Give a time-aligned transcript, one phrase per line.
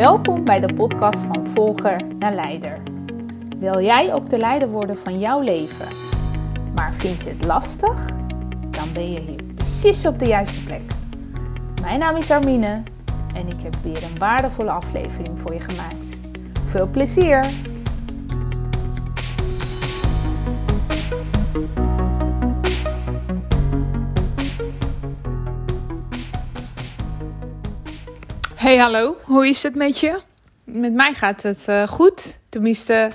[0.00, 2.78] Welkom bij de podcast van Volger naar Leider.
[3.58, 5.86] Wil jij ook de leider worden van jouw leven?
[6.74, 8.06] Maar vind je het lastig?
[8.70, 10.82] Dan ben je hier precies op de juiste plek.
[11.80, 12.82] Mijn naam is Armine
[13.34, 16.18] en ik heb weer een waardevolle aflevering voor je gemaakt.
[16.66, 17.44] Veel plezier!
[28.60, 30.20] Hey hallo, hoe is het met je?
[30.64, 32.38] Met mij gaat het uh, goed.
[32.48, 33.10] Tenminste,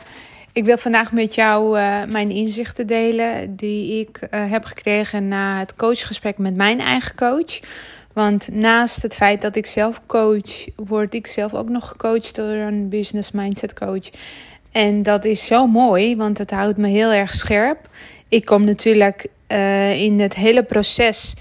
[0.54, 5.59] ik wil vandaag met jou uh, mijn inzichten delen die ik uh, heb gekregen na
[5.59, 7.59] het coachgesprek met mijn eigen coach.
[8.13, 12.48] Want naast het feit dat ik zelf coach, word ik zelf ook nog gecoacht door
[12.48, 14.09] een business mindset coach.
[14.71, 17.90] En dat is zo mooi, want het houdt me heel erg scherp.
[18.27, 19.27] Ik kom natuurlijk
[19.98, 21.35] in het hele proces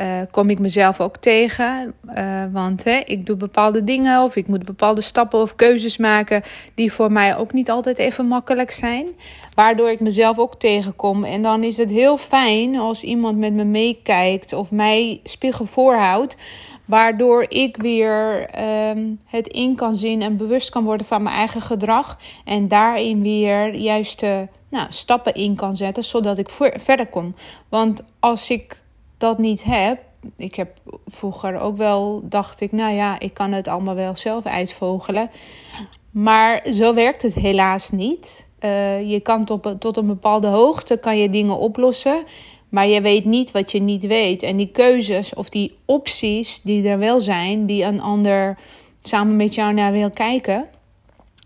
[0.00, 1.94] uh, kom ik mezelf ook tegen.
[2.16, 6.42] Uh, want hè, ik doe bepaalde dingen of ik moet bepaalde stappen of keuzes maken
[6.74, 9.06] die voor mij ook niet altijd even makkelijk zijn.
[9.54, 11.24] Waardoor ik mezelf ook tegenkom.
[11.24, 16.36] En dan is het heel fijn als iemand met me meekijkt of mij spiegel voorhoudt.
[16.84, 18.50] Waardoor ik weer
[18.90, 22.18] um, het in kan zien en bewust kan worden van mijn eigen gedrag.
[22.44, 27.34] En daarin weer juiste nou, stappen in kan zetten, zodat ik verder kom.
[27.68, 28.82] Want als ik
[29.18, 29.98] dat niet heb.
[30.36, 34.44] Ik heb vroeger ook wel, dacht ik, nou ja, ik kan het allemaal wel zelf
[34.44, 35.30] uitvogelen.
[36.10, 38.46] Maar zo werkt het helaas niet.
[38.60, 42.22] Uh, je kan tot, tot een bepaalde hoogte kan je dingen oplossen.
[42.68, 44.42] Maar je weet niet wat je niet weet.
[44.42, 48.58] En die keuzes of die opties die er wel zijn, die een ander
[49.00, 50.68] samen met jou naar wil kijken.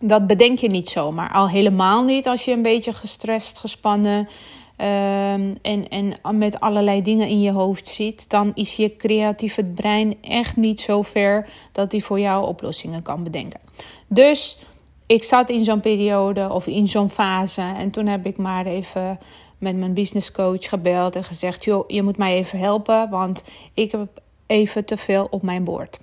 [0.00, 1.32] Dat bedenk je niet zomaar.
[1.32, 4.28] Al helemaal niet als je een beetje gestrest, gespannen,
[4.76, 10.16] um, en, en met allerlei dingen in je hoofd zit, dan is je creatieve brein
[10.20, 13.60] echt niet zo ver dat hij voor jou oplossingen kan bedenken.
[14.08, 14.58] Dus
[15.06, 19.18] ik zat in zo'n periode of in zo'n fase en toen heb ik maar even
[19.58, 23.42] met mijn business coach gebeld en gezegd: joh, je moet mij even helpen, want
[23.74, 25.98] ik heb even te veel op mijn bord.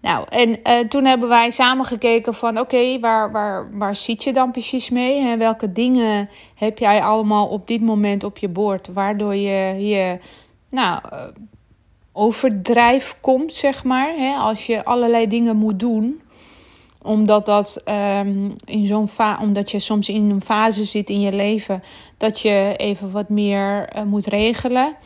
[0.00, 4.32] Nou, en uh, toen hebben wij samen gekeken van oké, waar, waar, waar zit je
[4.32, 5.36] dan precies mee?
[5.36, 10.18] Welke dingen heb jij allemaal op dit moment op je bord, waardoor je je
[10.70, 11.24] nou, uh,
[12.12, 14.14] overdrijf komt, zeg maar.
[14.16, 14.34] Hè?
[14.34, 16.20] Als je allerlei dingen moet doen
[17.02, 19.08] omdat, dat, um, in zo'n
[19.40, 21.82] omdat je soms in een fase zit in je leven
[22.16, 24.96] dat je even wat meer uh, moet regelen.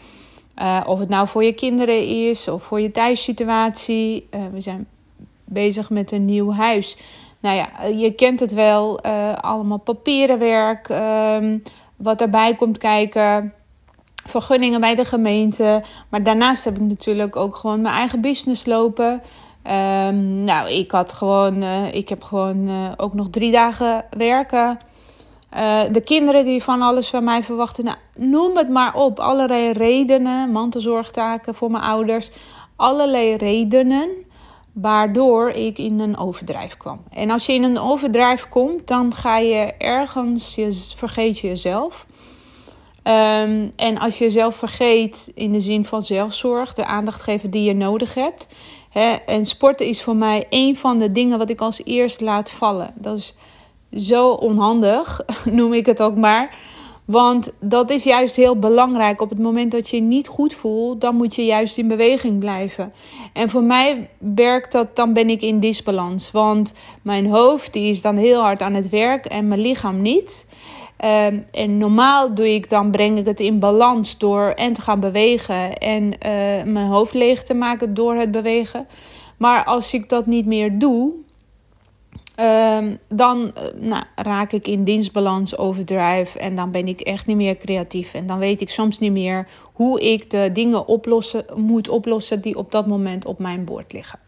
[0.58, 4.28] Uh, of het nou voor je kinderen is of voor je thuissituatie.
[4.30, 4.86] Uh, we zijn
[5.44, 6.96] bezig met een nieuw huis.
[7.40, 9.00] Nou ja, je kent het wel.
[9.34, 10.88] Allemaal papierenwerk.
[10.88, 11.62] Um,
[11.96, 13.52] wat erbij komt kijken.
[14.26, 15.84] Vergunningen bij de gemeente.
[16.08, 19.12] Maar daarnaast heb ik natuurlijk ook gewoon mijn eigen business lopen.
[19.12, 21.62] Um, nou, ik had gewoon.
[21.92, 24.78] ik heb gewoon ook nog drie dagen werken.
[25.54, 27.84] Uh, de kinderen die van alles van mij verwachten.
[27.84, 29.18] Nou, noem het maar op.
[29.18, 30.50] Allerlei redenen.
[30.50, 32.30] Mantelzorgtaken voor mijn ouders.
[32.76, 34.10] Allerlei redenen.
[34.72, 37.00] Waardoor ik in een overdrijf kwam.
[37.10, 40.54] En als je in een overdrijf komt, dan ga je ergens.
[40.54, 42.06] Je, vergeet je jezelf.
[43.04, 47.62] Um, en als je jezelf vergeet in de zin van zelfzorg, de aandacht geven die
[47.62, 48.46] je nodig hebt.
[48.90, 52.50] Hè, en sporten is voor mij een van de dingen wat ik als eerst laat
[52.50, 52.94] vallen.
[52.96, 53.34] Dat is
[53.96, 56.56] zo onhandig, noem ik het ook maar.
[57.04, 59.20] Want dat is juist heel belangrijk.
[59.20, 62.92] Op het moment dat je niet goed voelt, dan moet je juist in beweging blijven.
[63.32, 66.30] En voor mij werkt dat, dan ben ik in disbalans.
[66.30, 70.46] Want mijn hoofd die is dan heel hard aan het werk en mijn lichaam niet.
[71.04, 75.00] Um, en normaal doe ik dan, breng ik het in balans door en te gaan
[75.00, 78.86] bewegen en uh, mijn hoofd leeg te maken door het bewegen.
[79.36, 81.12] Maar als ik dat niet meer doe,
[82.40, 87.36] Um, dan uh, nou, raak ik in dienstbalans, overdrive en dan ben ik echt niet
[87.36, 88.14] meer creatief.
[88.14, 92.56] En dan weet ik soms niet meer hoe ik de dingen oplossen, moet oplossen die
[92.56, 94.18] op dat moment op mijn bord liggen.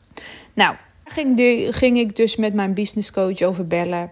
[0.54, 0.74] Nou,
[1.04, 1.38] ging,
[1.70, 4.10] ging ik dus met mijn business coach over bellen.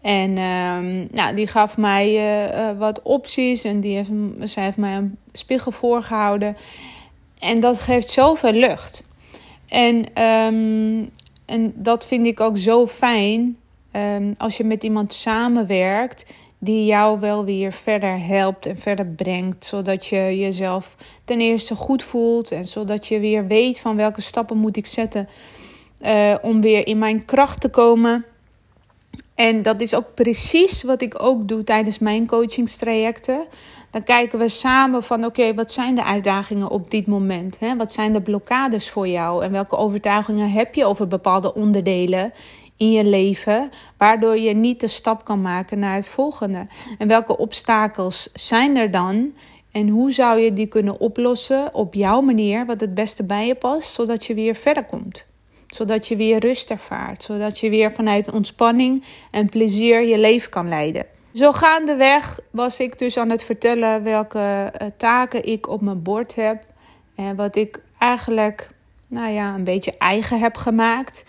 [0.00, 4.10] En um, nou, die gaf mij uh, uh, wat opties en die heeft,
[4.40, 6.56] zij heeft mij een spiegel voorgehouden.
[7.38, 9.06] En dat geeft zoveel lucht.
[9.68, 11.10] En um,
[11.46, 13.56] en dat vind ik ook zo fijn
[13.92, 16.26] um, als je met iemand samenwerkt
[16.58, 19.64] die jou wel weer verder helpt en verder brengt.
[19.64, 24.56] Zodat je jezelf ten eerste goed voelt en zodat je weer weet van welke stappen
[24.56, 25.28] moet ik zetten
[26.00, 28.24] uh, om weer in mijn kracht te komen.
[29.34, 33.46] En dat is ook precies wat ik ook doe tijdens mijn coachingstrajecten.
[33.90, 37.58] Dan kijken we samen van oké, wat zijn de uitdagingen op dit moment?
[37.58, 37.76] Hè?
[37.76, 39.44] Wat zijn de blokkades voor jou?
[39.44, 42.32] En welke overtuigingen heb je over bepaalde onderdelen
[42.76, 46.66] in je leven, waardoor je niet de stap kan maken naar het volgende.
[46.98, 49.32] En welke obstakels zijn er dan?
[49.72, 53.54] En hoe zou je die kunnen oplossen op jouw manier, wat het beste bij je
[53.54, 55.26] past, zodat je weer verder komt?
[55.66, 60.68] Zodat je weer rust ervaart, zodat je weer vanuit ontspanning en plezier je leven kan
[60.68, 61.06] leiden.
[61.36, 66.34] Zo gaandeweg was ik dus aan het vertellen welke eh, taken ik op mijn bord
[66.34, 66.64] heb.
[67.14, 68.70] En wat ik eigenlijk,
[69.06, 71.24] nou ja, een beetje eigen heb gemaakt.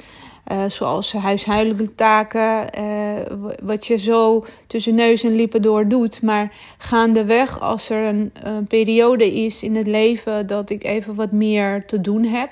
[0.52, 6.22] Uh, zoals huishoudelijke taken, uh, wat je zo tussen neus en lippen door doet.
[6.22, 11.32] Maar gaandeweg, als er een, een periode is in het leven dat ik even wat
[11.32, 12.50] meer te doen heb,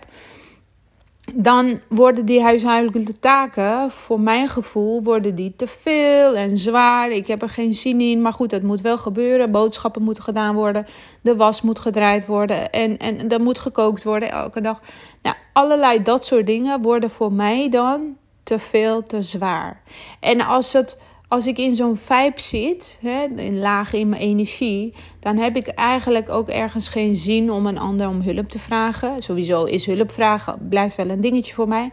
[1.33, 7.11] dan worden die huishoudelijke taken, voor mijn gevoel, worden die te veel en zwaar.
[7.11, 9.51] Ik heb er geen zin in, maar goed, dat moet wel gebeuren.
[9.51, 10.85] Boodschappen moeten gedaan worden,
[11.21, 14.81] de was moet gedraaid worden en, en er moet gekookt worden elke dag.
[15.21, 19.81] Nou, allerlei dat soort dingen worden voor mij dan te veel, te zwaar.
[20.19, 24.93] En als het als ik in zo'n vibe zit, hè, in laag in mijn energie,
[25.19, 29.23] dan heb ik eigenlijk ook ergens geen zin om een ander om hulp te vragen.
[29.23, 31.91] Sowieso is hulp vragen, blijft wel een dingetje voor mij.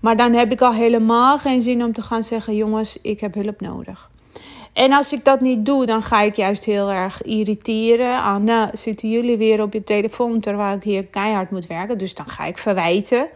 [0.00, 3.34] Maar dan heb ik al helemaal geen zin om te gaan zeggen: jongens, ik heb
[3.34, 4.10] hulp nodig.
[4.72, 8.22] En als ik dat niet doe, dan ga ik juist heel erg irriteren.
[8.22, 11.98] Ah, nou, zitten jullie weer op je telefoon terwijl ik hier keihard moet werken.
[11.98, 13.28] Dus dan ga ik verwijten.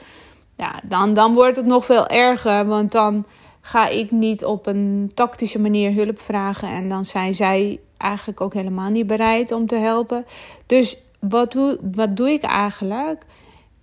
[0.56, 3.24] Ja, dan, dan wordt het nog veel erger, want dan
[3.66, 6.68] ga ik niet op een tactische manier hulp vragen.
[6.68, 10.26] En dan zijn zij eigenlijk ook helemaal niet bereid om te helpen.
[10.66, 13.22] Dus wat doe, wat doe ik eigenlijk?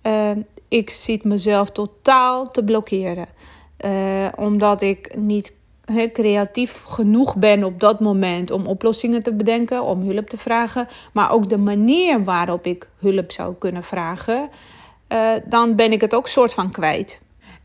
[0.02, 0.30] Uh,
[0.68, 3.26] ik zit mezelf totaal te blokkeren.
[3.84, 5.56] Uh, omdat ik niet
[6.12, 10.88] creatief genoeg ben op dat moment om oplossingen te bedenken, om hulp te vragen.
[11.12, 14.48] Maar ook de manier waarop ik hulp zou kunnen vragen.
[15.08, 17.20] Uh, dan ben ik het ook soort van kwijt.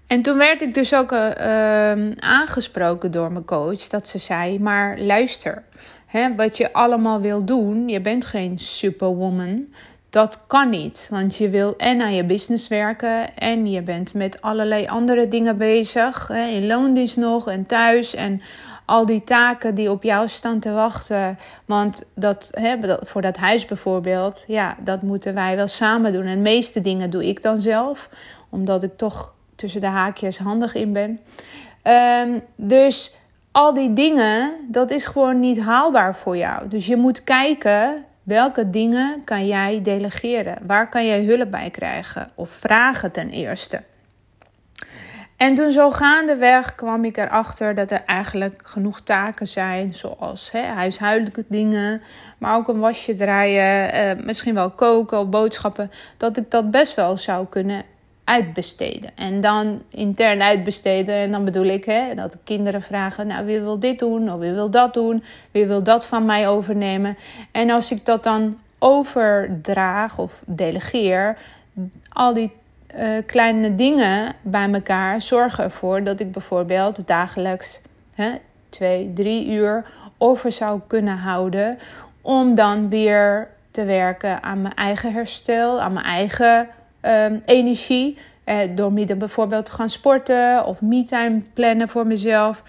[0.07, 4.99] En toen werd ik dus ook uh, aangesproken door mijn coach dat ze zei: Maar
[4.99, 5.63] luister,
[6.05, 9.65] hè, wat je allemaal wil doen, je bent geen superwoman.
[10.09, 14.41] Dat kan niet, want je wil en aan je business werken en je bent met
[14.41, 16.27] allerlei andere dingen bezig.
[16.27, 18.41] Hè, in loondienst nog en thuis en
[18.85, 21.39] al die taken die op jou staan te wachten.
[21.65, 26.25] Want dat, hè, voor dat huis bijvoorbeeld, ja, dat moeten wij wel samen doen.
[26.25, 28.09] En de meeste dingen doe ik dan zelf,
[28.49, 31.19] omdat ik toch tussen de haakjes handig in ben.
[31.83, 33.15] Um, dus
[33.51, 36.67] al die dingen, dat is gewoon niet haalbaar voor jou.
[36.67, 40.57] Dus je moet kijken welke dingen kan jij delegeren?
[40.61, 42.31] Waar kan jij hulp bij krijgen?
[42.35, 43.83] Of vragen ten eerste.
[45.37, 50.61] En toen zo gaandeweg kwam ik erachter dat er eigenlijk genoeg taken zijn, zoals hè,
[50.61, 52.01] huishoudelijke dingen,
[52.37, 56.95] maar ook een wasje draaien, eh, misschien wel koken of boodschappen, dat ik dat best
[56.95, 57.83] wel zou kunnen
[58.27, 59.09] uitbesteden.
[59.15, 61.15] En dan intern uitbesteden.
[61.15, 64.33] En dan bedoel ik hè, dat de kinderen vragen: Nou, wie wil dit doen?
[64.33, 65.23] Of wie wil dat doen?
[65.51, 67.17] Wie wil dat van mij overnemen?
[67.51, 71.37] En als ik dat dan overdraag of delegeer,
[72.13, 72.51] al die
[72.95, 77.81] uh, kleine dingen bij elkaar zorgen ervoor dat ik bijvoorbeeld dagelijks
[78.15, 78.31] hè,
[78.69, 79.85] twee, drie uur
[80.17, 81.79] over zou kunnen houden.
[82.21, 86.67] Om dan weer te werken aan mijn eigen herstel, aan mijn eigen
[87.07, 88.17] um, energie.
[88.43, 92.63] Eh, door middel bijvoorbeeld te gaan sporten of me-time plannen voor mezelf.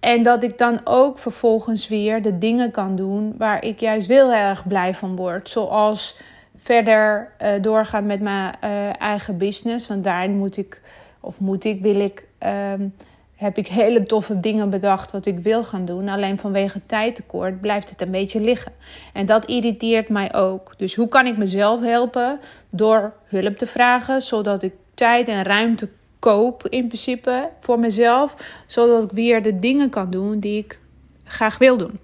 [0.00, 4.32] En dat ik dan ook vervolgens weer de dingen kan doen waar ik juist heel
[4.32, 5.48] erg blij van word.
[5.48, 6.20] Zoals
[6.56, 9.86] verder uh, doorgaan met mijn uh, eigen business.
[9.86, 10.82] Want daarin moet ik,
[11.20, 12.26] of moet ik, wil ik
[12.72, 12.94] um,
[13.36, 16.08] heb ik hele toffe dingen bedacht wat ik wil gaan doen.
[16.08, 18.72] Alleen vanwege tijdtekort blijft het een beetje liggen.
[19.12, 20.74] En dat irriteert mij ook.
[20.76, 22.40] Dus hoe kan ik mezelf helpen?
[22.70, 25.88] Door hulp te vragen, zodat ik tijd en ruimte
[26.18, 28.36] koop in principe voor mezelf.
[28.66, 30.78] Zodat ik weer de dingen kan doen die ik
[31.24, 31.98] graag wil doen.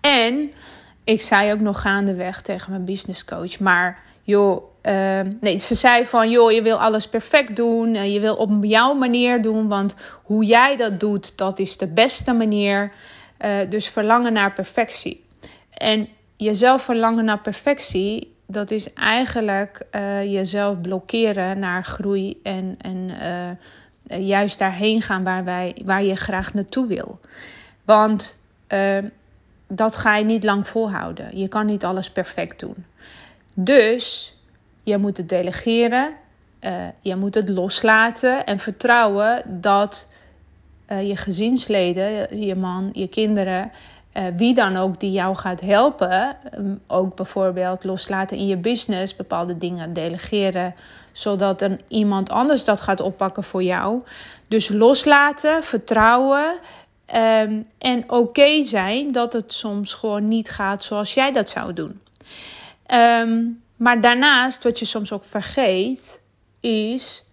[0.00, 0.50] En
[1.04, 6.06] ik zei ook nog gaandeweg tegen mijn business coach, maar joh, uh, nee, ze zei
[6.06, 7.94] van, joh, je wil alles perfect doen.
[7.94, 11.86] Uh, je wil op jouw manier doen, want hoe jij dat doet, dat is de
[11.86, 12.92] beste manier.
[13.40, 15.24] Uh, dus verlangen naar perfectie.
[15.72, 23.10] En jezelf verlangen naar perfectie, dat is eigenlijk uh, jezelf blokkeren naar groei en, en
[24.24, 27.20] juist daarheen gaan waar, wij, waar je graag naartoe wil.
[27.84, 28.38] Want
[29.68, 31.38] dat ga je niet lang volhouden.
[31.38, 32.84] Je kan niet alles perfect doen.
[33.60, 34.34] Dus
[34.82, 36.14] je moet het delegeren,
[36.60, 40.12] uh, je moet het loslaten en vertrouwen dat
[40.88, 43.70] uh, je gezinsleden, je man, je kinderen,
[44.36, 49.58] wie dan ook die jou gaat helpen, ehm, ook bijvoorbeeld loslaten in je business, bepaalde
[49.58, 50.74] dingen delegeren,
[51.12, 54.02] zodat er iemand anders dat gaat oppakken voor jou.
[54.48, 56.58] Dus loslaten, vertrouwen
[57.06, 62.00] ehm, en oké zijn dat het soms gewoon niet gaat zoals jij dat zou doen.
[62.88, 63.44] Ehm,
[63.76, 66.20] maar daarnaast, wat je soms ook vergeet,
[66.60, 67.24] is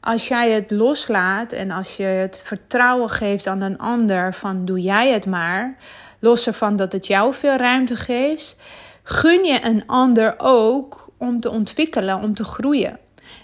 [0.00, 4.80] als jij het loslaat en als je het vertrouwen geeft aan een ander van doe
[4.80, 5.76] jij het maar,
[6.18, 8.56] los ervan dat het jou veel ruimte geeft,
[9.02, 12.98] gun je een ander ook om te ontwikkelen, om te groeien.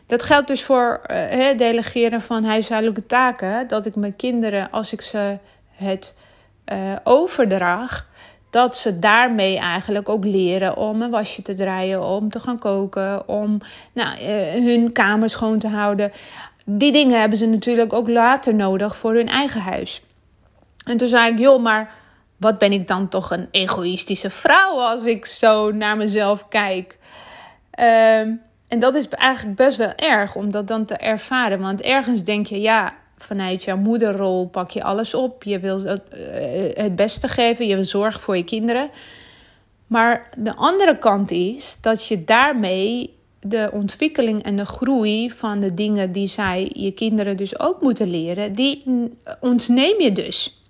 [0.07, 3.69] Dat geldt dus voor uh, delegeren van huishoudelijke taken.
[3.69, 5.39] Dat ik mijn kinderen, als ik ze
[5.71, 6.17] het
[6.73, 8.09] uh, overdraag,
[8.51, 13.29] dat ze daarmee eigenlijk ook leren om een wasje te draaien, om te gaan koken,
[13.29, 13.61] om
[13.93, 16.13] nou, uh, hun kamer schoon te houden
[16.69, 20.03] die dingen hebben ze natuurlijk ook later nodig voor hun eigen huis.
[20.85, 21.95] En toen zei ik, joh, maar
[22.37, 26.99] wat ben ik dan toch een egoïstische vrouw als ik zo naar mezelf kijk.
[27.71, 28.33] Ehm,
[28.69, 31.61] en dat is eigenlijk best wel erg om dat dan te ervaren.
[31.61, 32.95] Want ergens denk je, ja,
[33.27, 35.45] vanuit jouw moederrol pak je alles op.
[35.45, 38.91] Je wil het, eh, het beste geven, je wil zorgen voor je kinderen.
[39.87, 45.75] Maar de andere kant is dat je daarmee de ontwikkeling en de groei van de
[45.75, 48.85] dingen die zij je kinderen dus ook moeten leren, die
[49.41, 50.61] ontneem je dus.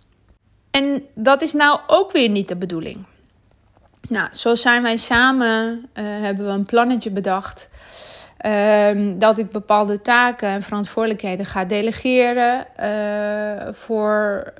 [0.70, 3.04] En dat is nou ook weer niet de bedoeling.
[4.08, 7.68] Nou, zo zijn wij samen, uh, hebben we een plannetje bedacht
[8.46, 12.66] Ehm, dat ik bepaalde taken en verantwoordelijkheden ga delegeren.
[12.80, 14.52] Uh, voor,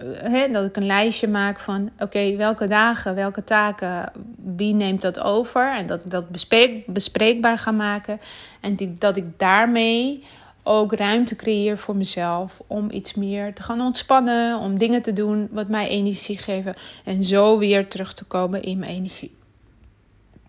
[0.53, 5.77] dat ik een lijstje maak van oké, welke dagen, welke taken, wie neemt dat over.
[5.77, 8.21] En dat ik dat bespreek, bespreekbaar ga maken.
[8.61, 10.25] En die, dat ik daarmee
[10.63, 14.59] ook ruimte creëer voor mezelf om iets meer te gaan ontspannen.
[14.59, 16.75] Om dingen te doen wat mij energie geven.
[17.05, 19.37] En zo weer terug te komen in mijn energie.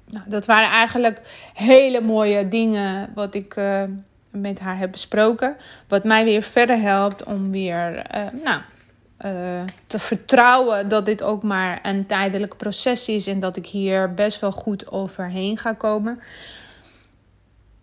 [0.09, 1.21] Nou, dat waren eigenlijk
[1.53, 3.83] hele mooie dingen wat ik uh,
[4.29, 5.57] met haar heb besproken.
[5.87, 8.61] Wat mij weer verder helpt om weer uh, nou,
[9.25, 14.13] uh, te vertrouwen dat dit ook maar een tijdelijk proces is en dat ik hier
[14.13, 16.19] best wel goed overheen ga komen.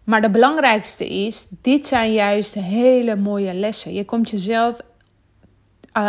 [0.04, 3.92] Maar de belangrijkste is, dit zijn juist hele mooie lessen.
[3.92, 4.80] Je komt jezelf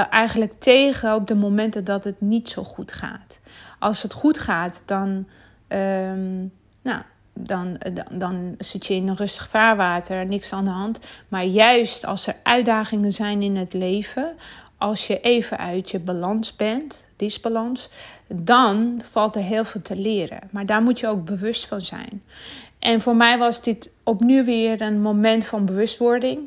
[0.09, 3.39] eigenlijk tegen op de momenten dat het niet zo goed gaat.
[3.79, 5.27] Als het goed gaat, dan
[5.75, 6.51] Um,
[6.81, 7.01] nou,
[7.33, 10.99] dan, dan, dan, zit je in een rustig vaarwater, niks aan de hand.
[11.27, 14.35] Maar juist als er uitdagingen zijn in het leven,
[14.77, 17.89] als je even uit je balans bent, disbalans,
[18.27, 20.39] dan valt er heel veel te leren.
[20.51, 22.23] Maar daar moet je ook bewust van zijn.
[22.79, 26.39] En voor mij was dit opnieuw weer een moment van bewustwording.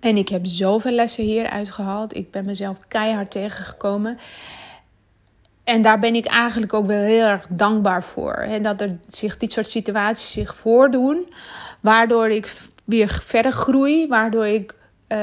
[0.00, 2.16] En ik heb zoveel lessen hieruit gehaald.
[2.16, 4.18] Ik ben mezelf keihard tegengekomen.
[5.66, 8.34] En daar ben ik eigenlijk ook wel heel erg dankbaar voor.
[8.34, 11.32] En dat er zich dit soort situaties zich voordoen.
[11.80, 12.54] Waardoor ik
[12.84, 14.06] weer verder groei.
[14.08, 14.74] Waardoor ik
[15.08, 15.18] uh,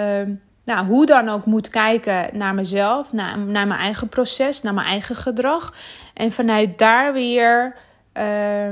[0.64, 3.14] nou, hoe dan ook moet kijken naar mezelf.
[3.14, 4.62] Naar, naar mijn eigen proces.
[4.62, 5.74] Naar mijn eigen gedrag.
[6.14, 7.76] En vanuit daar weer...
[8.18, 8.70] Uh,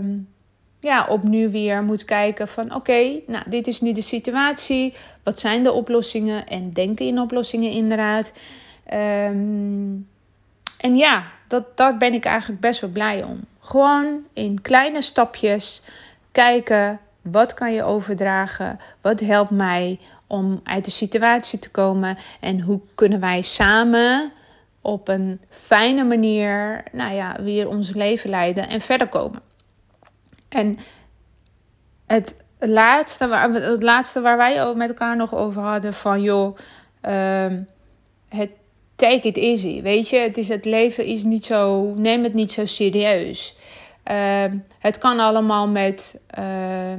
[0.80, 4.94] ja, opnieuw weer moet kijken van oké, nou dit is nu de situatie.
[5.24, 6.48] Wat zijn de oplossingen?
[6.48, 8.32] En denken in oplossingen inderdaad.
[8.94, 10.08] Um,
[10.78, 13.46] en ja, dat, daar ben ik eigenlijk best wel blij om.
[13.60, 15.82] Gewoon in kleine stapjes
[16.32, 22.62] kijken wat kan je overdragen, wat helpt mij om uit de situatie te komen en
[22.62, 24.32] hoe kunnen wij samen
[24.82, 29.42] op een fijne manier, nou ja, weer ons leven leiden en verder komen.
[30.50, 30.78] En
[32.06, 36.58] het laatste waar, het laatste waar wij met elkaar nog over hadden van joh,
[37.06, 37.58] uh,
[38.30, 38.52] het
[39.02, 39.82] take it easy.
[39.82, 41.94] Weet je, het, is, het leven is niet zo.
[41.96, 43.56] Neem het niet zo serieus.
[44.12, 44.46] Uh,
[44.80, 46.94] het kan allemaal met, uh,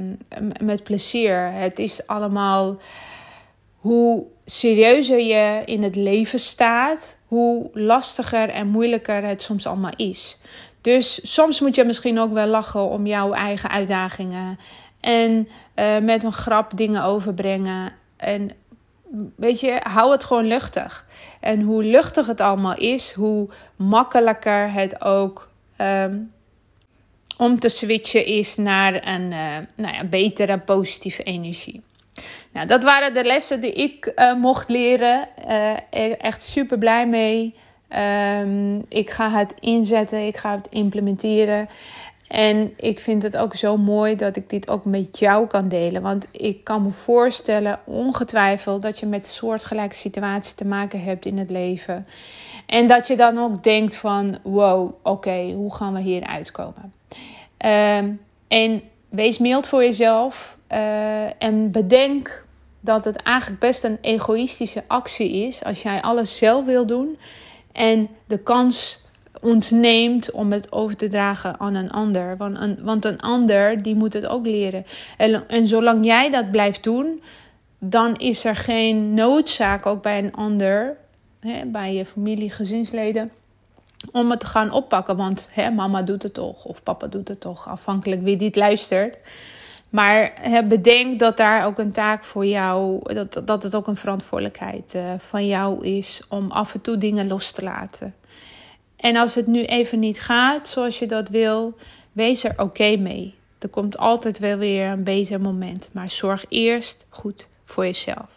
[0.61, 1.51] met plezier.
[1.51, 2.77] Het is allemaal
[3.77, 10.39] hoe serieuzer je in het leven staat, hoe lastiger en moeilijker het soms allemaal is.
[10.81, 14.59] Dus soms moet je misschien ook wel lachen om jouw eigen uitdagingen.
[14.99, 17.93] En uh, met een grap dingen overbrengen.
[18.17, 18.51] En
[19.35, 21.05] weet je, hou het gewoon luchtig.
[21.39, 26.31] En hoe luchtig het allemaal is, hoe makkelijker het ook um,
[27.37, 31.81] om te switchen is naar een uh, nou ja, betere positieve energie.
[32.51, 35.27] Nou, dat waren de lessen die ik uh, mocht leren.
[35.47, 37.55] Uh, echt super blij mee.
[37.89, 41.69] Um, ik ga het inzetten, ik ga het implementeren.
[42.33, 46.01] En ik vind het ook zo mooi dat ik dit ook met jou kan delen.
[46.01, 51.37] Want ik kan me voorstellen, ongetwijfeld, dat je met soortgelijke situaties te maken hebt in
[51.37, 52.07] het leven.
[52.65, 56.93] En dat je dan ook denkt van, wow, oké, hoe gaan we hier uitkomen?
[57.57, 58.11] Ehm,
[58.47, 62.45] en wees mild voor jezelf uh, en bedenk
[62.79, 67.17] dat het eigenlijk best een egoïstische actie is als jij alles zelf wil doen
[67.71, 69.02] en de kans
[69.43, 72.37] ontneemt om het over te dragen aan een ander.
[72.37, 74.85] Want een, want een ander die moet het ook leren.
[75.17, 77.21] En, en zolang jij dat blijft doen,
[77.79, 80.97] dan is er geen noodzaak ook bij een ander,
[81.39, 83.31] hè, bij je familie, gezinsleden,
[84.11, 85.17] om het te gaan oppakken.
[85.17, 89.17] Want hè, mama doet het toch, of papa doet het toch, afhankelijk wie dit luistert.
[89.89, 93.95] Maar hè, bedenk dat daar ook een taak voor jou, dat, dat het ook een
[93.95, 98.13] verantwoordelijkheid uh, van jou is om af en toe dingen los te laten.
[99.03, 101.77] En als het nu even niet gaat zoals je dat wil,
[102.11, 103.35] wees er oké mee.
[103.59, 105.89] Er komt altijd wel weer een beter moment.
[105.91, 108.29] Maar zorg eerst goed voor jezelf.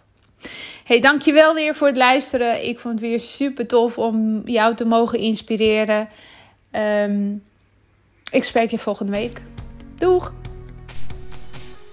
[0.85, 2.69] Hey, dankjewel weer voor het luisteren.
[2.69, 6.09] Ik vond het weer super tof om jou te mogen inspireren.
[6.73, 7.43] Um,
[8.31, 9.43] ik spreek je volgende week.
[9.99, 10.33] Doeg!